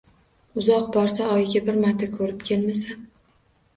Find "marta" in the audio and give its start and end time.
1.85-2.11